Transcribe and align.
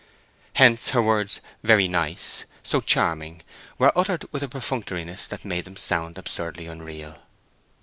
Hence 0.55 0.89
her 0.97 1.01
words 1.03 1.41
"very 1.61 1.87
nice," 1.87 2.45
"so 2.63 2.81
charming," 2.81 3.43
were 3.77 3.95
uttered 3.95 4.25
with 4.31 4.41
a 4.41 4.47
perfunctoriness 4.49 5.27
that 5.27 5.45
made 5.45 5.65
them 5.65 5.75
sound 5.77 6.17
absurdly 6.17 6.65
unreal. 6.65 7.19